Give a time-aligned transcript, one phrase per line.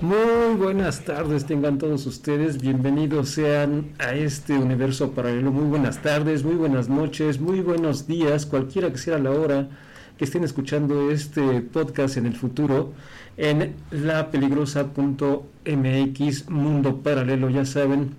[0.00, 5.50] Muy buenas tardes, tengan todos ustedes, bienvenidos sean a este universo paralelo.
[5.50, 9.68] Muy buenas tardes, muy buenas noches, muy buenos días, cualquiera que sea la hora
[10.16, 12.92] que estén escuchando este podcast en el futuro
[13.36, 18.14] en la peligrosa.mx Mundo Paralelo, ya saben,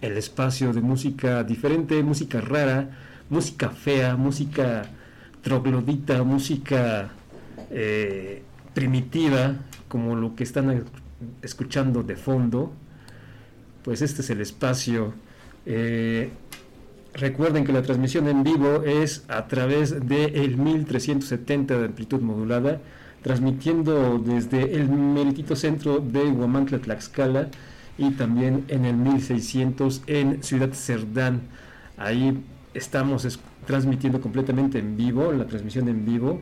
[0.00, 2.90] el espacio de música diferente, música rara,
[3.30, 4.86] música fea, música
[5.42, 7.10] troglodita, música
[7.70, 8.42] eh,
[8.74, 9.54] primitiva,
[9.88, 10.70] como lo que están
[11.42, 12.72] escuchando de fondo,
[13.82, 15.14] pues este es el espacio.
[15.66, 16.30] Eh,
[17.14, 22.80] recuerden que la transmisión en vivo es a través de el 1370 de amplitud modulada,
[23.22, 27.48] transmitiendo desde el meritito centro de Huamantla, Tlaxcala,
[27.96, 31.42] y también en el 1600 en Ciudad Cerdán.
[31.96, 32.42] Ahí
[32.74, 36.40] estamos transmitiendo completamente en vivo, la transmisión en vivo,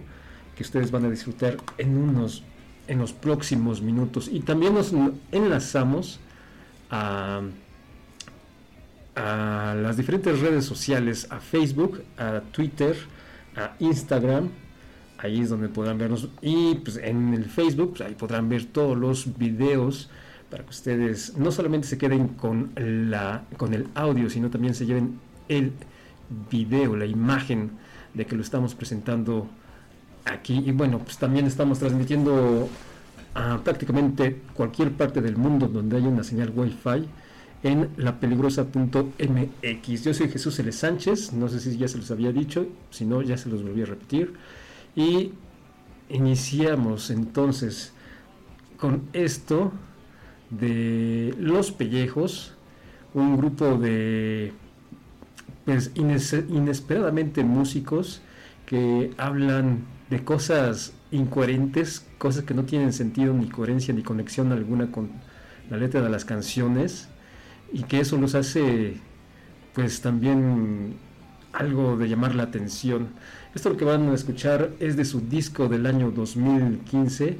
[0.57, 2.43] que ustedes van a disfrutar en unos
[2.89, 4.29] en los próximos minutos.
[4.31, 4.93] Y también nos
[5.31, 6.21] enlazamos
[6.91, 7.43] a,
[9.15, 12.97] a las diferentes redes sociales, a Facebook, a Twitter,
[13.57, 14.49] a Instagram.
[15.19, 16.29] Ahí es donde podrán vernos.
[16.41, 20.11] Y pues, en el Facebook, pues, ahí podrán ver todos los videos
[20.51, 24.85] para que ustedes no solamente se queden con, la, con el audio, sino también se
[24.85, 25.73] lleven el
[26.51, 27.71] video, la imagen
[28.13, 29.49] de que lo estamos presentando
[30.25, 30.63] aquí.
[30.65, 32.69] Y bueno, pues también estamos transmitiendo
[33.35, 37.09] a prácticamente cualquier parte del mundo donde haya una señal Wi-Fi
[37.63, 40.05] en lapeligrosa.mx.
[40.05, 40.73] Yo soy Jesús L.
[40.73, 43.83] Sánchez, no sé si ya se los había dicho, si no ya se los volví
[43.83, 44.35] a repetir.
[44.95, 45.33] Y
[46.09, 47.93] iniciamos entonces
[48.77, 49.73] con esto
[50.51, 52.55] de Los Pellejos,
[53.15, 54.53] un grupo de
[55.65, 58.21] pues, inesperadamente músicos
[58.67, 64.91] que hablan de cosas incoherentes, cosas que no tienen sentido ni coherencia ni conexión alguna
[64.91, 65.11] con
[65.71, 67.09] la letra de las canciones
[67.73, 69.01] y que eso los hace
[69.75, 70.97] pues también
[71.53, 73.09] algo de llamar la atención.
[73.55, 77.39] Esto lo que van a escuchar es de su disco del año 2015,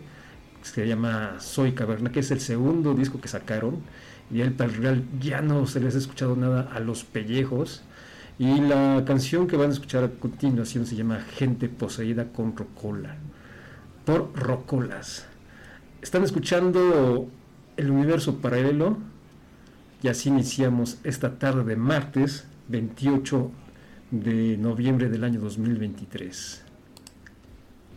[0.63, 3.83] se llama Soy Caverna, que es el segundo disco que sacaron
[4.33, 7.83] y el real ya no se les ha escuchado nada a los pellejos.
[8.39, 13.17] Y la canción que van a escuchar a continuación se llama Gente poseída con rocola,
[14.05, 15.27] por rocolas.
[16.01, 17.29] Están escuchando
[17.77, 18.97] el universo paralelo
[20.03, 23.51] y así iniciamos esta tarde de martes 28
[24.11, 26.63] de noviembre del año 2023.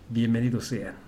[0.09, 1.04] Bienvenidos sean.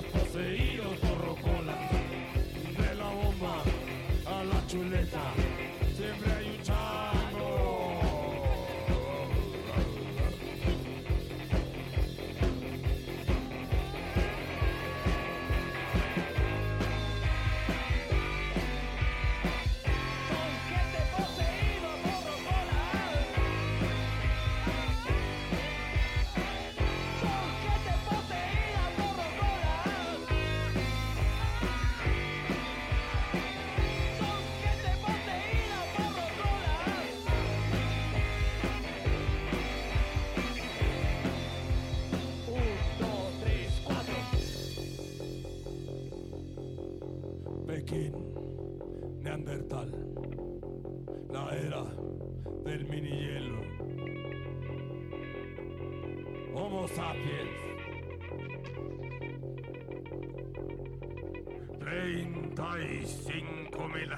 [0.00, 0.71] queria fazer.
[61.92, 64.08] Ein, zwei, cinco mil.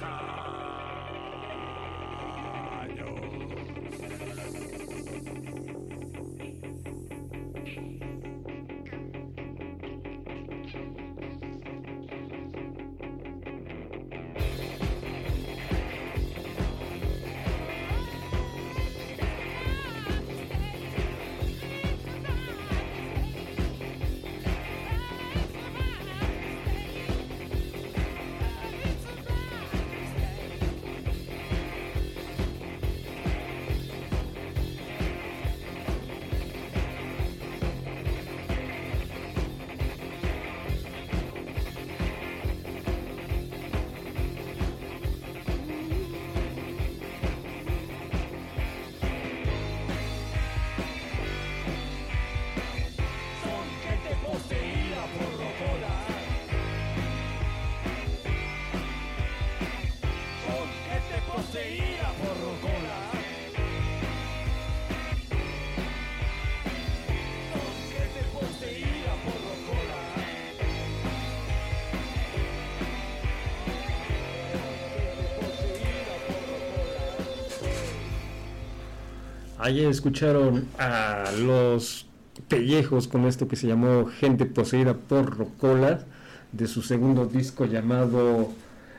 [79.64, 82.06] Ayer escucharon a los
[82.48, 86.04] pellejos con esto que se llamó Gente Poseída por Rocola,
[86.52, 88.50] de su segundo disco llamado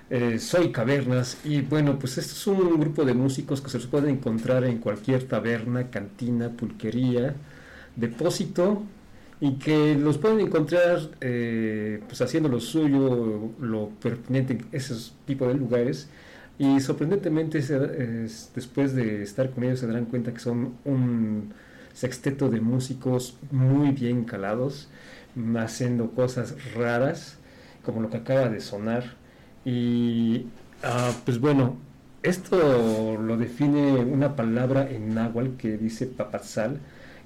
[0.09, 1.38] eh, Soy Cavernas.
[1.44, 4.79] Y bueno, pues este es un grupo de músicos que se los pueden encontrar en
[4.79, 7.35] cualquier taberna, cantina, pulquería,
[7.95, 8.81] depósito,
[9.39, 15.47] y que los pueden encontrar eh, pues haciendo lo suyo, lo pertinente en esos tipos
[15.47, 16.09] de lugares
[16.57, 17.60] y sorprendentemente,
[18.56, 21.54] después de estar con ellos, se darán cuenta que son un
[21.94, 24.90] sexteto de músicos muy bien calados,
[25.57, 27.38] haciendo cosas raras,
[27.84, 29.16] como lo que acaba de sonar.
[29.66, 30.48] Y
[30.84, 31.78] ah, pues bueno,
[32.24, 36.80] esto lo define una palabra en náhuatl que dice papazal,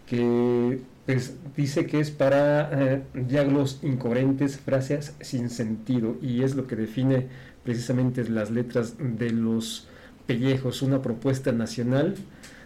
[0.07, 6.67] que pues, dice que es para eh, diálogos incoherentes, frases sin sentido, y es lo
[6.67, 7.27] que define
[7.69, 9.85] precisamente las letras de los
[10.25, 12.15] pellejos, una propuesta nacional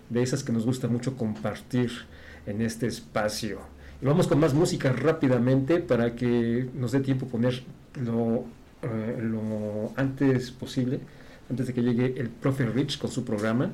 [0.09, 1.91] de esas que nos gusta mucho compartir
[2.45, 3.59] en este espacio.
[4.01, 7.63] Y vamos con más música rápidamente para que nos dé tiempo poner
[8.01, 8.45] lo,
[8.81, 11.01] eh, lo antes posible,
[11.49, 13.71] antes de que llegue el profe Rich con su programa.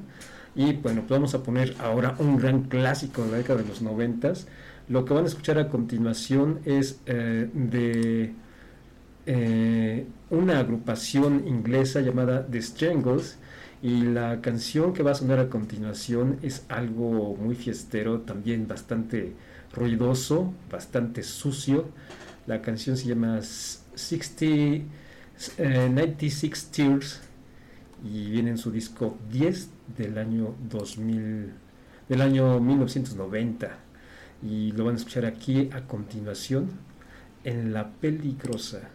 [0.55, 3.83] Y bueno, pues vamos a poner ahora un gran clásico de la década de los
[3.83, 4.47] noventas.
[4.87, 8.33] Lo que van a escuchar a continuación es eh, de
[9.31, 13.37] eh, una agrupación inglesa llamada The Strangles
[13.79, 19.33] y la canción que va a sonar a continuación es algo muy fiestero, también bastante
[19.71, 21.89] ruidoso, bastante sucio.
[22.47, 24.85] La canción se llama 60,
[25.59, 27.21] 96 eh, Tears
[28.03, 31.53] y viene en su disco 10 del año 2000,
[32.09, 33.77] del año 1990
[34.41, 36.71] y lo van a escuchar aquí a continuación
[37.43, 38.89] en La Peligrosa.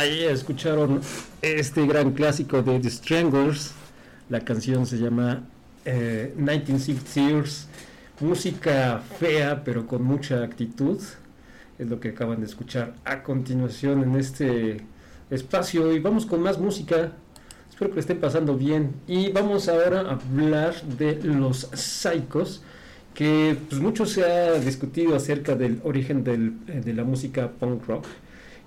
[0.00, 1.02] Ahí escucharon
[1.42, 3.72] este gran clásico de The Stranglers.
[4.30, 5.42] La canción se llama
[5.84, 7.68] eh, 196 Tears.
[8.18, 10.98] Música fea, pero con mucha actitud.
[11.78, 14.80] Es lo que acaban de escuchar a continuación en este
[15.28, 15.92] espacio.
[15.92, 17.12] Y vamos con más música.
[17.68, 18.94] Espero que lo estén pasando bien.
[19.06, 22.62] Y vamos ahora a hablar de los Psychos.
[23.12, 26.24] Que pues, mucho se ha discutido acerca del origen
[26.68, 28.06] eh, de la música punk rock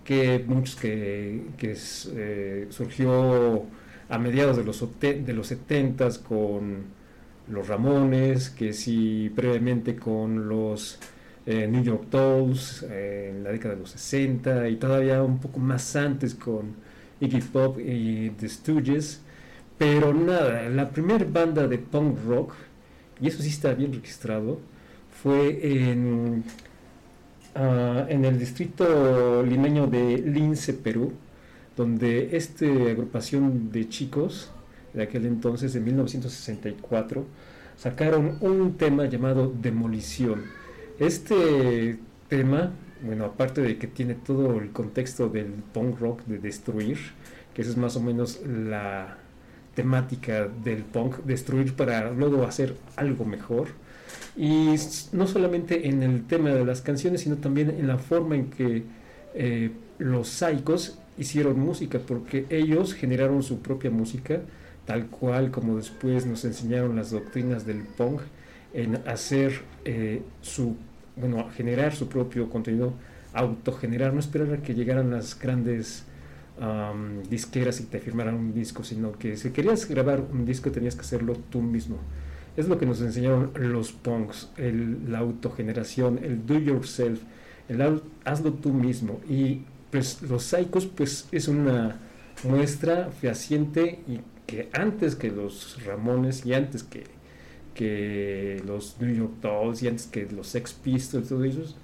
[0.03, 1.75] que muchos que, que
[2.15, 3.65] eh, surgió
[4.10, 6.83] a mediados de los, de los 70 con
[7.48, 11.00] los Ramones, que sí previamente con los
[11.45, 15.60] eh, New York Dolls eh, en la década de los 60 y todavía un poco
[15.60, 16.75] más antes con
[17.19, 19.22] Iggy Pop y The Stooges.
[19.77, 22.53] Pero nada, la primera banda de punk rock,
[23.19, 24.60] y eso sí está bien registrado,
[25.22, 26.43] fue en
[27.55, 31.13] Ah, en el distrito limeño de Lince, Perú,
[31.77, 34.51] donde esta agrupación de chicos
[34.93, 37.25] de aquel entonces, de 1964,
[37.77, 40.45] sacaron un tema llamado Demolición.
[41.00, 42.72] Este tema,
[43.03, 46.98] bueno, aparte de que tiene todo el contexto del punk rock de destruir,
[47.53, 49.17] que esa es más o menos la
[49.75, 53.67] temática del punk, destruir para luego hacer algo mejor,
[54.36, 54.75] y
[55.12, 58.84] no solamente en el tema de las canciones, sino también en la forma en que
[59.36, 64.41] eh, los Psychos hicieron música, porque ellos generaron su propia música,
[64.86, 68.22] tal cual como después nos enseñaron las doctrinas del punk,
[68.74, 70.75] en hacer eh, su,
[71.15, 72.93] bueno, generar su propio contenido,
[73.34, 76.05] autogenerar, no esperar a que llegaran las grandes
[77.29, 81.01] disqueras y te firmaran un disco, sino que si querías grabar un disco tenías que
[81.01, 81.98] hacerlo tú mismo.
[82.55, 87.22] Es lo que nos enseñaron los punks, el, la autogeneración, el do yourself,
[87.67, 87.81] el
[88.25, 89.19] hazlo tú mismo.
[89.27, 92.00] Y pues los psychos pues es una
[92.43, 97.05] muestra fehaciente y que antes que los Ramones y antes que,
[97.74, 101.75] que los New York Dolls y antes que los Sex Pistols, todos ellos,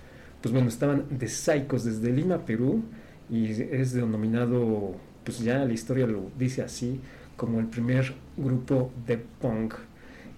[0.41, 2.83] pues bueno, estaban de psychos desde Lima, Perú,
[3.29, 6.99] y es denominado, pues ya la historia lo dice así,
[7.35, 9.75] como el primer grupo de punk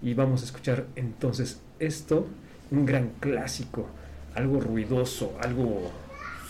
[0.01, 2.27] y vamos a escuchar entonces esto,
[2.71, 3.87] un gran clásico,
[4.35, 5.91] algo ruidoso, algo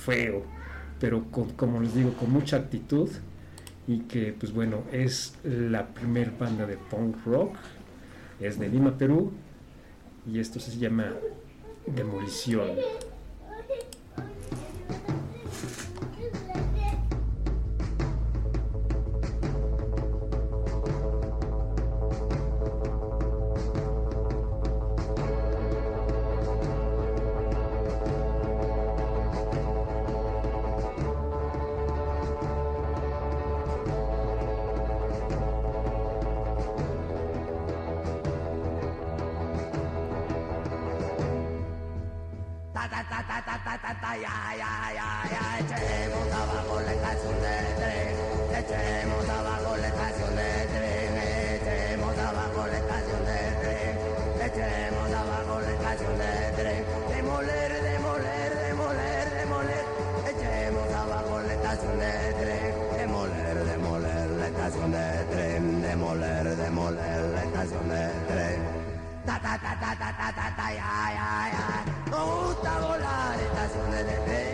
[0.03, 0.43] feo,
[0.99, 3.09] pero como les digo, con mucha actitud
[3.87, 7.55] y que pues bueno, es la primer banda de punk rock,
[8.39, 9.31] es de Lima, Perú
[10.31, 11.13] y esto se llama
[11.87, 12.69] Demolición.
[70.01, 71.67] ta ta ta ta ya ya ya.
[72.09, 74.50] No gusta volar estaciones de fe.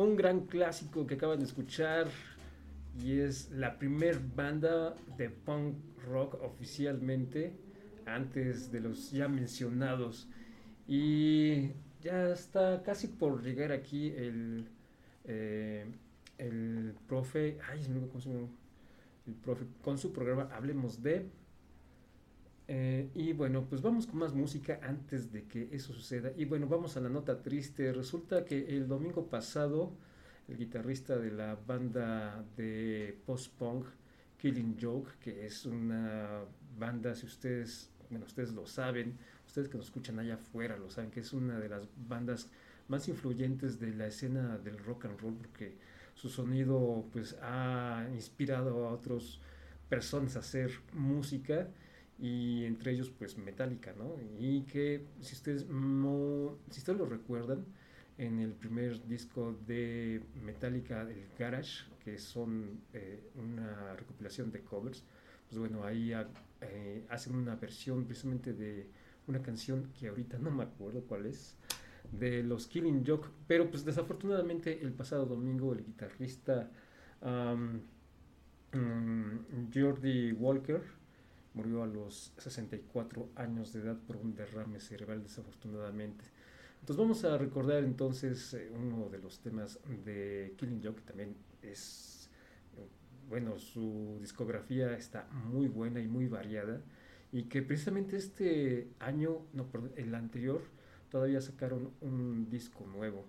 [0.00, 2.06] Un gran clásico que acaban de escuchar
[3.04, 5.76] y es la primer banda de punk
[6.08, 7.52] rock oficialmente
[8.06, 10.26] antes de los ya mencionados.
[10.88, 14.68] Y ya está casi por llegar aquí el
[15.26, 15.84] eh,
[17.06, 17.84] profe ay
[19.26, 21.26] el profe con su programa hablemos de
[22.72, 26.30] eh, y bueno, pues vamos con más música antes de que eso suceda.
[26.36, 27.92] Y bueno, vamos a la nota triste.
[27.92, 29.90] Resulta que el domingo pasado,
[30.46, 33.86] el guitarrista de la banda de post-punk
[34.38, 36.42] Killing Joke, que es una
[36.78, 41.10] banda, si ustedes, bueno, ustedes lo saben, ustedes que nos escuchan allá afuera lo saben,
[41.10, 42.50] que es una de las bandas
[42.86, 45.76] más influyentes de la escena del rock and roll, porque
[46.14, 49.40] su sonido pues ha inspirado a otras
[49.88, 51.66] personas a hacer música
[52.20, 54.14] y entre ellos pues Metallica, ¿no?
[54.38, 57.64] Y que si ustedes no, si ustedes lo recuerdan,
[58.18, 65.04] en el primer disco de Metallica, el Garage, que son eh, una recopilación de covers,
[65.48, 66.28] pues bueno, ahí ha-
[66.60, 68.88] eh, hacen una versión precisamente de
[69.26, 71.56] una canción que ahorita no me acuerdo cuál es,
[72.12, 76.68] de los Killing Joke, pero pues desafortunadamente el pasado domingo el guitarrista
[78.72, 80.82] mm, Jordi Walker
[81.54, 86.24] murió a los 64 años de edad por un derrame cerebral desafortunadamente.
[86.80, 91.36] Entonces vamos a recordar entonces eh, uno de los temas de Killing Joke, que también
[91.62, 92.30] es,
[93.28, 96.80] bueno, su discografía está muy buena y muy variada,
[97.32, 100.62] y que precisamente este año, no, el anterior,
[101.10, 103.24] todavía sacaron un disco nuevo.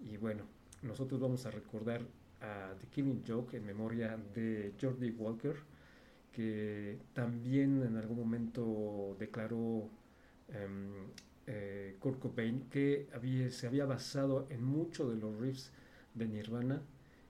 [0.00, 0.44] Y bueno,
[0.82, 2.02] nosotros vamos a recordar
[2.40, 5.56] a The Killing Joke en memoria de Jordi Walker,
[6.36, 9.88] que también en algún momento declaró
[10.48, 11.08] em,
[11.46, 13.08] eh, Kurt Cobain que
[13.50, 15.72] se había basado en muchos de los riffs
[16.12, 16.82] de Nirvana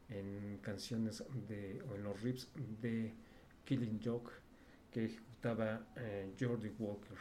[0.09, 2.51] en canciones de, o en los riffs
[2.83, 3.14] de
[3.64, 4.33] Killing Joke
[4.90, 7.19] que ejecutaba eh, Jordi Walker.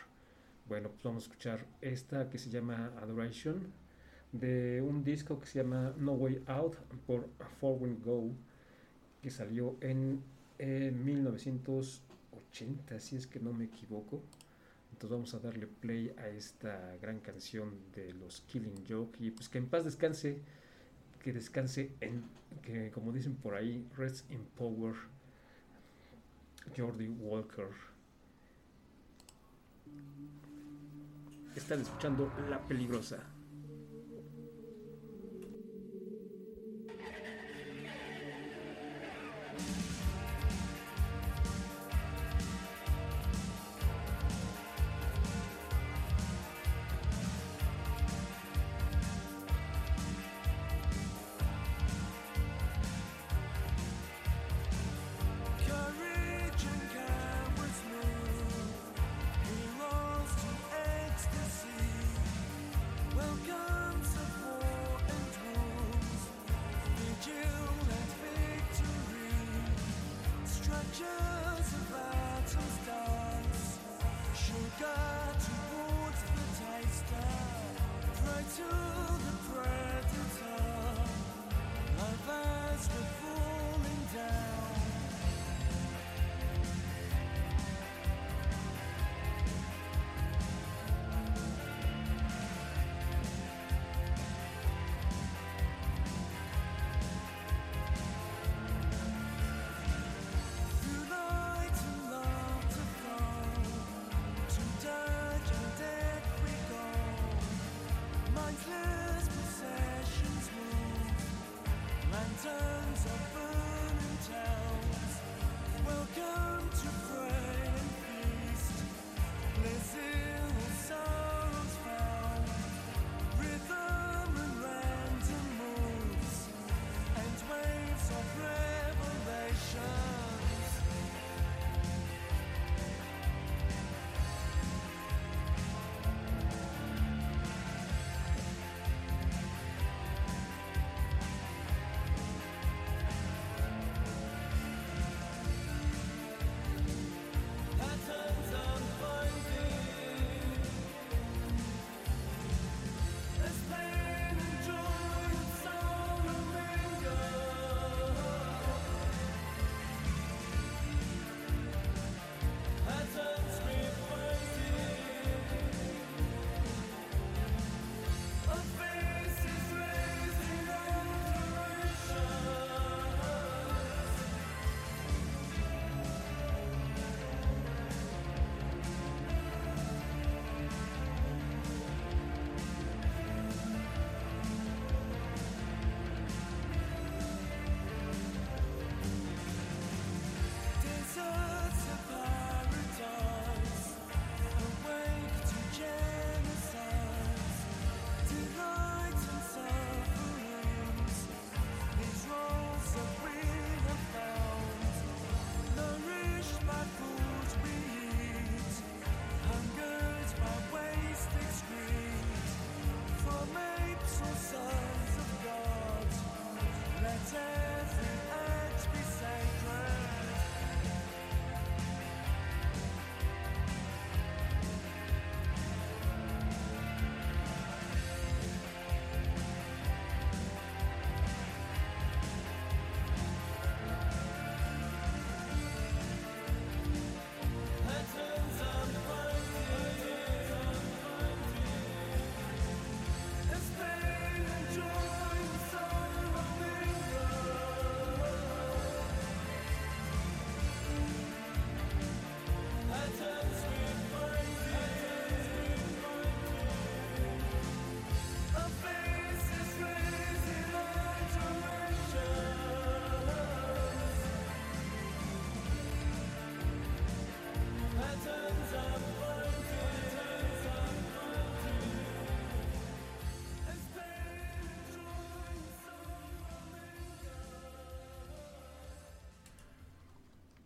[0.67, 3.71] Bueno, pues vamos a escuchar esta que se llama Adoration
[4.32, 8.32] de un disco que se llama No Way Out por Forward Go
[9.21, 10.24] que salió en
[10.60, 14.22] eh, 1980, si es que no me equivoco.
[14.91, 19.50] Entonces vamos a darle play a esta gran canción de los Killing Joke y pues
[19.50, 20.41] que en paz descanse,
[21.22, 22.24] que descanse en,
[22.62, 24.94] que como dicen por ahí, rest in power,
[26.76, 27.68] Jordi Walker.
[31.56, 33.35] Están escuchando La Peligrosa.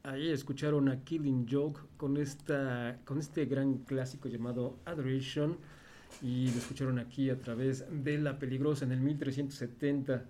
[0.09, 5.55] Ahí escucharon a Killing Joke con, esta, con este gran clásico llamado Adoration
[6.23, 10.25] y lo escucharon aquí a través de La Peligrosa en el 1370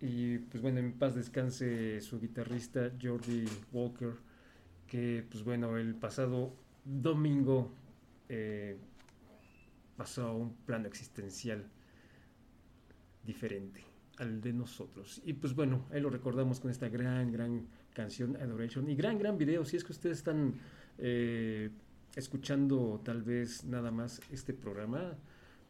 [0.00, 4.12] y pues bueno, en paz descanse su guitarrista Jordi Walker
[4.86, 7.72] que pues bueno, el pasado domingo
[8.28, 8.78] eh,
[9.96, 11.66] pasó a un plano existencial
[13.24, 13.84] diferente
[14.18, 15.20] al de nosotros.
[15.24, 19.36] Y pues bueno, ahí lo recordamos con esta gran, gran canción Adoration y gran, gran
[19.38, 19.64] video.
[19.64, 20.54] Si es que ustedes están
[20.98, 21.70] eh,
[22.16, 25.14] escuchando tal vez nada más este programa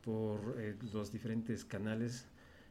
[0.02, 2.26] por eh, los diferentes canales,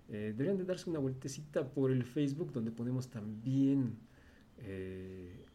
[0.09, 3.97] eh, deberían de darse una vueltecita por el Facebook donde ponemos también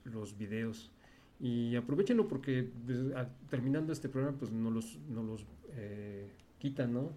[0.04, 0.90] los videos.
[1.38, 5.44] Y aprovechenlo porque pues, a- terminando este programa pues no los, no los
[6.58, 7.12] quitan, ¿no?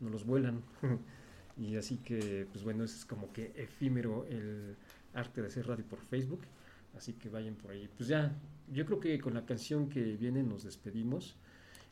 [0.00, 0.62] No los vuelan.
[1.58, 4.76] y así que, pues bueno, es como que efímero el
[5.14, 6.40] arte de hacer radio por Facebook.
[6.96, 7.88] Así que vayan por ahí.
[7.96, 8.34] Pues ya,
[8.72, 11.36] yo creo que con la canción que viene nos despedimos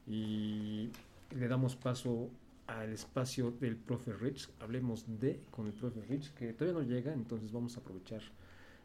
[0.07, 0.91] y
[1.37, 2.31] le damos paso
[2.67, 4.51] al espacio del profe Rich.
[4.61, 8.23] Hablemos de con el profe Rich, que todavía no llega, entonces vamos a aprovechar.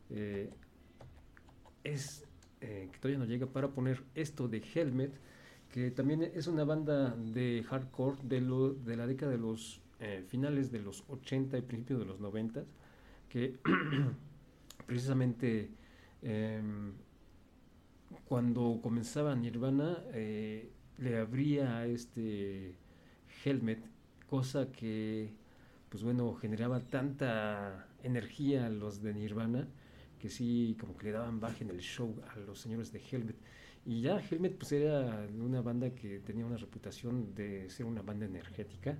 [0.09, 0.49] eh,
[1.83, 2.23] es
[2.61, 5.11] eh, que todavía no llega para poner esto de Helmet,
[5.69, 10.23] que también es una banda de hardcore de, lo, de la década de los eh,
[10.27, 12.63] finales de los 80 y principios de los 90,
[13.33, 13.57] que
[14.85, 15.71] precisamente
[16.21, 16.93] em,
[18.25, 20.69] cuando comenzaba Nirvana eh,
[20.99, 22.75] le abría a este
[23.43, 23.83] Helmet,
[24.29, 25.33] cosa que
[25.89, 29.67] pues bueno generaba tanta energía a los de Nirvana
[30.19, 33.35] que sí como que le daban baje en el show a los señores de Helmet.
[33.83, 38.27] Y ya Helmet pues era una banda que tenía una reputación de ser una banda
[38.27, 38.95] energética.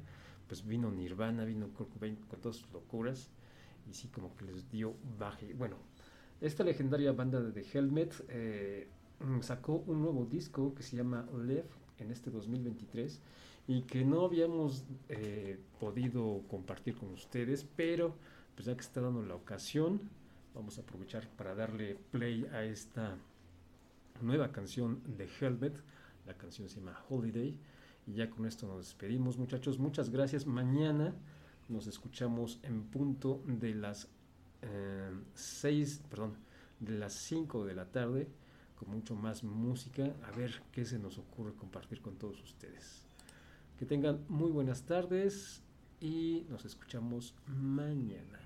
[0.47, 3.29] Pues vino Nirvana vino Kurt con todas sus locuras
[3.89, 5.77] y sí como que les dio baje bueno
[6.41, 8.87] esta legendaria banda de Helmet eh,
[9.41, 11.65] sacó un nuevo disco que se llama Lev
[11.99, 13.21] en este 2023
[13.67, 18.15] y que no habíamos eh, podido compartir con ustedes, pero
[18.55, 20.01] pues ya que está dando la ocasión,
[20.53, 23.15] vamos a aprovechar para darle play a esta
[24.21, 25.73] nueva canción de Helmet.
[26.27, 27.57] La canción se llama Holiday.
[28.05, 29.79] Y ya con esto nos despedimos, muchachos.
[29.79, 30.45] Muchas gracias.
[30.45, 31.15] Mañana
[31.73, 34.07] nos escuchamos en punto de las
[35.33, 36.35] 6, perdón,
[36.79, 38.29] de las 5 de la tarde
[38.75, 40.13] con mucho más música.
[40.23, 43.05] A ver qué se nos ocurre compartir con todos ustedes.
[43.77, 45.63] Que tengan muy buenas tardes
[45.99, 48.42] y nos escuchamos mañana.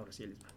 [0.00, 0.48] Ahora sí, les va.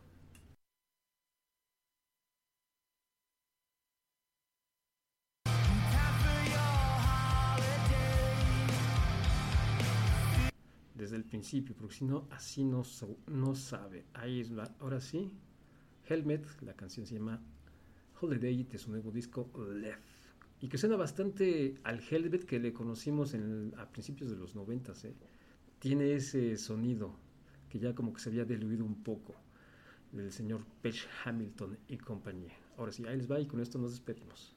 [10.95, 12.83] Desde el principio, porque si no, así no,
[13.27, 14.05] no sabe.
[14.13, 15.33] Ahí es la, ahora sí.
[16.07, 17.41] Helmet, la canción se llama
[18.21, 19.99] Holiday de su nuevo disco Left.
[20.61, 23.35] Y que suena bastante al Helmet que le conocimos
[23.77, 25.03] a principios de los noventas.
[25.03, 25.13] ¿eh?
[25.79, 27.22] Tiene ese sonido
[27.73, 29.33] que ya como que se había diluido un poco
[30.11, 32.53] del señor Page Hamilton y compañía.
[32.77, 34.53] Ahora sí, ahí les va y con esto nos despedimos.